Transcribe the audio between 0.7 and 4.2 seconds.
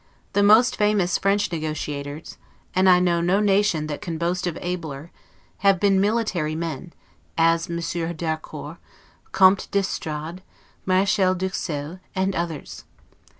famous French negotiators (and I know no nation that can